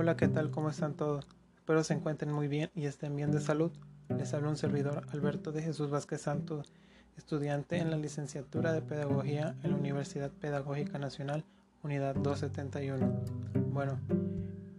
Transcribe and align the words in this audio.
Hola, 0.00 0.16
¿qué 0.16 0.28
tal? 0.28 0.50
¿Cómo 0.50 0.70
están 0.70 0.94
todos? 0.94 1.26
Espero 1.56 1.84
se 1.84 1.92
encuentren 1.92 2.32
muy 2.32 2.48
bien 2.48 2.70
y 2.74 2.86
estén 2.86 3.14
bien 3.16 3.32
de 3.32 3.40
salud. 3.42 3.70
Les 4.08 4.32
habla 4.32 4.48
un 4.48 4.56
servidor 4.56 5.02
Alberto 5.12 5.52
de 5.52 5.60
Jesús 5.60 5.90
Vázquez 5.90 6.22
Santos, 6.22 6.72
estudiante 7.18 7.76
en 7.76 7.90
la 7.90 7.98
licenciatura 7.98 8.72
de 8.72 8.80
Pedagogía 8.80 9.56
en 9.62 9.72
la 9.72 9.76
Universidad 9.76 10.30
Pedagógica 10.30 10.98
Nacional, 10.98 11.44
Unidad 11.82 12.14
271. 12.14 13.12
Bueno, 13.74 14.00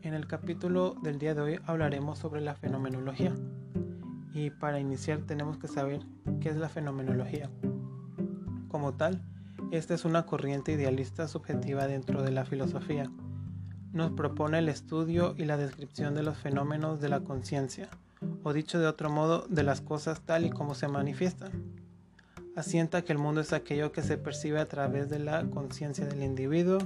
en 0.00 0.14
el 0.14 0.26
capítulo 0.26 0.96
del 1.02 1.18
día 1.18 1.34
de 1.34 1.42
hoy 1.42 1.60
hablaremos 1.66 2.18
sobre 2.18 2.40
la 2.40 2.54
fenomenología. 2.54 3.34
Y 4.32 4.48
para 4.48 4.80
iniciar 4.80 5.18
tenemos 5.26 5.58
que 5.58 5.68
saber 5.68 6.00
qué 6.40 6.48
es 6.48 6.56
la 6.56 6.70
fenomenología. 6.70 7.50
Como 8.68 8.94
tal, 8.94 9.22
esta 9.70 9.92
es 9.92 10.06
una 10.06 10.24
corriente 10.24 10.72
idealista 10.72 11.28
subjetiva 11.28 11.86
dentro 11.86 12.22
de 12.22 12.30
la 12.30 12.46
filosofía. 12.46 13.10
Nos 13.92 14.12
propone 14.12 14.58
el 14.58 14.68
estudio 14.68 15.34
y 15.36 15.46
la 15.46 15.56
descripción 15.56 16.14
de 16.14 16.22
los 16.22 16.38
fenómenos 16.38 17.00
de 17.00 17.08
la 17.08 17.20
conciencia, 17.20 17.88
o 18.44 18.52
dicho 18.52 18.78
de 18.78 18.86
otro 18.86 19.10
modo, 19.10 19.46
de 19.48 19.64
las 19.64 19.80
cosas 19.80 20.20
tal 20.20 20.46
y 20.46 20.50
como 20.50 20.76
se 20.76 20.86
manifiestan. 20.86 21.50
Asienta 22.54 23.02
que 23.02 23.12
el 23.12 23.18
mundo 23.18 23.40
es 23.40 23.52
aquello 23.52 23.90
que 23.90 24.02
se 24.02 24.16
percibe 24.16 24.60
a 24.60 24.66
través 24.66 25.10
de 25.10 25.18
la 25.18 25.44
conciencia 25.50 26.06
del 26.06 26.22
individuo 26.22 26.78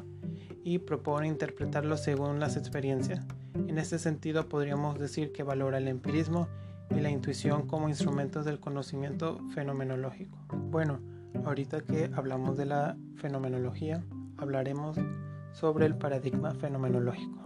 y 0.65 0.79
propone 0.79 1.29
interpretarlo 1.29 1.99
según 1.99 2.41
las 2.41 2.57
experiencias. 2.57 3.27
En 3.55 3.77
este 3.77 3.99
sentido 3.99 4.49
podríamos 4.49 4.99
decir 4.99 5.31
que 5.33 5.43
valora 5.43 5.79
el 5.79 5.89
empirismo 5.89 6.49
y 6.91 7.01
la 7.01 7.11
intuición 7.11 7.67
como 7.67 7.91
instrumentos 7.91 8.47
del 8.47 8.61
conocimiento 8.61 9.41
fenomenológico. 9.55 10.39
Bueno, 10.71 11.01
ahorita 11.45 11.83
que 11.83 12.11
hablamos 12.15 12.57
de 12.57 12.65
la 12.65 12.97
fenomenología, 13.17 14.03
hablaremos 14.39 14.97
sobre 15.55 15.87
el 15.87 15.97
paradigma 15.97 16.53
fenomenológico. 16.53 17.39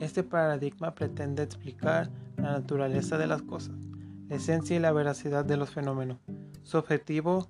Este 0.00 0.22
paradigma 0.24 0.94
pretende 0.94 1.42
explicar 1.42 2.10
la 2.36 2.52
naturaleza 2.52 3.16
de 3.16 3.28
las 3.28 3.42
cosas, 3.42 3.76
la 4.28 4.36
esencia 4.36 4.76
y 4.76 4.80
la 4.80 4.92
veracidad 4.92 5.44
de 5.44 5.56
los 5.56 5.70
fenómenos. 5.70 6.18
Su 6.64 6.78
objetivo 6.78 7.48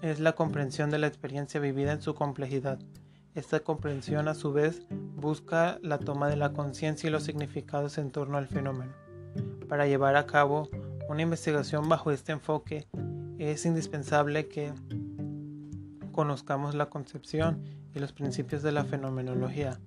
es 0.00 0.20
la 0.20 0.32
comprensión 0.32 0.90
de 0.90 0.98
la 0.98 1.08
experiencia 1.08 1.60
vivida 1.60 1.92
en 1.92 2.00
su 2.00 2.14
complejidad. 2.14 2.78
Esta 3.34 3.60
comprensión 3.60 4.28
a 4.28 4.34
su 4.34 4.52
vez 4.52 4.86
busca 5.16 5.78
la 5.82 5.98
toma 5.98 6.28
de 6.28 6.36
la 6.36 6.52
conciencia 6.52 7.08
y 7.08 7.10
los 7.10 7.24
significados 7.24 7.98
en 7.98 8.10
torno 8.10 8.38
al 8.38 8.46
fenómeno. 8.46 8.92
Para 9.68 9.86
llevar 9.86 10.16
a 10.16 10.26
cabo 10.26 10.68
una 11.08 11.22
investigación 11.22 11.88
bajo 11.88 12.12
este 12.12 12.32
enfoque 12.32 12.86
es 13.38 13.66
indispensable 13.66 14.46
que 14.48 14.72
conozcamos 16.12 16.74
la 16.74 16.86
concepción 16.86 17.64
y 17.94 17.98
los 17.98 18.12
principios 18.12 18.62
de 18.62 18.72
la 18.72 18.84
fenomenología, 18.84 19.78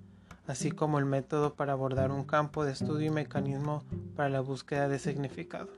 así 0.47 0.71
como 0.71 0.99
el 0.99 1.05
método 1.05 1.55
para 1.55 1.73
abordar 1.73 2.11
un 2.11 2.25
campo 2.25 2.65
de 2.65 2.71
estudio 2.71 3.07
y 3.07 3.11
mecanismo 3.11 3.83
para 4.15 4.29
la 4.29 4.41
búsqueda 4.41 4.87
de 4.87 4.99
significado. 4.99 5.69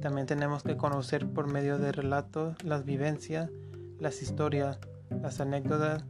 También 0.00 0.26
tenemos 0.26 0.62
que 0.62 0.76
conocer 0.76 1.28
por 1.28 1.50
medio 1.50 1.78
de 1.78 1.92
relatos 1.92 2.62
las 2.62 2.84
vivencias, 2.84 3.50
las 3.98 4.22
historias, 4.22 4.78
las 5.22 5.40
anécdotas 5.40 6.04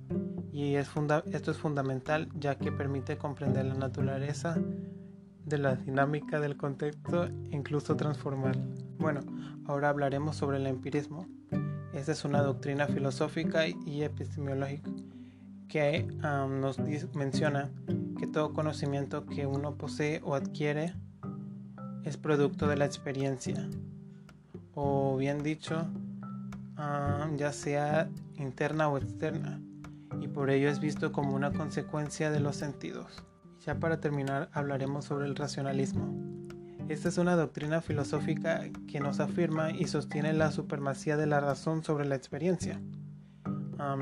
y 0.53 0.77
esto 0.77 1.51
es 1.51 1.57
fundamental 1.57 2.29
ya 2.35 2.57
que 2.57 2.71
permite 2.71 3.19
comprender 3.19 3.65
la 3.65 3.75
naturaleza 3.75 4.57
de 5.45 5.59
la 5.59 5.77
dinámica 5.77 6.41
del 6.41 6.57
contexto 6.57 7.27
e 7.27 7.33
incluso 7.51 7.97
transformarla. 7.97 8.65
Bueno, 8.99 9.21
ahora 9.67 9.91
hablaremos 9.91 10.37
sobre 10.37 10.59
el 10.59 10.67
empirismo. 10.67 11.27
Esta 11.93 12.13
es 12.13 12.25
una 12.25 12.41
doctrina 12.41 12.87
filosófica 12.87 13.67
y 13.69 14.03
epistemológica 14.03 14.91
que 15.75 16.07
nos 16.23 16.79
menciona 17.17 17.69
que 18.17 18.29
todo 18.29 18.53
conocimiento 18.53 19.27
que 19.27 19.45
uno 19.45 19.75
posee 19.75 20.21
o 20.23 20.37
adquiere 20.37 20.95
es 22.05 22.17
producto 22.17 22.69
de 22.69 22.77
la 22.77 22.85
experiencia, 22.85 23.69
o 24.75 25.17
bien 25.17 25.43
dicho, 25.43 25.85
ya 27.37 27.53
sea 27.53 28.09
interna 28.37 28.89
o 28.89 28.99
externa, 28.99 29.61
y 30.21 30.29
por 30.29 30.51
ello 30.51 30.69
es 30.69 30.79
visto 30.79 31.11
como 31.11 31.35
una 31.35 31.51
consecuencia 31.51 32.31
de 32.31 32.39
los 32.39 32.55
sentidos. 32.55 33.25
Ya 33.67 33.81
para 33.81 33.99
terminar 33.99 34.51
hablaremos 34.53 35.07
sobre 35.07 35.27
el 35.27 35.35
racionalismo. 35.35 36.15
Esta 36.89 37.09
es 37.09 37.19
una 37.19 37.35
doctrina 37.35 37.81
filosófica 37.81 38.63
que 38.87 39.01
nos 39.01 39.19
afirma 39.19 39.73
y 39.73 39.89
sostiene 39.89 40.35
la 40.35 40.53
supremacía 40.53 41.17
de 41.17 41.27
la 41.27 41.41
razón 41.41 41.83
sobre 41.83 42.05
la 42.05 42.15
experiencia. 42.15 42.81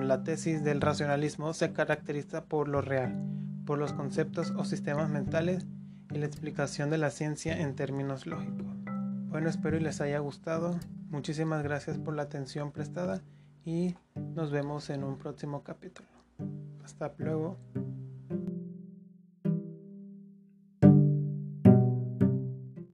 La 0.03 0.23
tesis 0.25 0.63
del 0.63 0.81
racionalismo 0.81 1.53
se 1.55 1.73
caracteriza 1.73 2.45
por 2.45 2.69
lo 2.69 2.81
real, 2.81 3.21
por 3.67 3.79
los 3.79 3.93
conceptos 3.93 4.53
o 4.57 4.65
sistemas 4.65 5.11
mentales 5.11 5.67
y 6.11 6.19
la 6.19 6.27
explicación 6.27 6.91
de 6.91 6.99
la 6.99 7.11
ciencia 7.11 7.61
en 7.61 7.75
términos 7.75 8.27
lógicos. 8.27 8.67
Bueno, 9.29 9.49
espero 9.49 9.77
y 9.77 9.81
les 9.81 10.01
haya 10.01 10.19
gustado. 10.19 10.79
Muchísimas 11.09 11.63
gracias 11.63 11.99
por 11.99 12.15
la 12.15 12.23
atención 12.23 12.71
prestada 12.73 13.23
y 13.65 13.97
nos 14.15 14.51
vemos 14.51 14.91
en 14.91 15.05
un 15.05 15.19
próximo 15.19 15.63
capítulo. 15.63 16.09
Hasta 16.85 17.13
luego. 17.19 17.59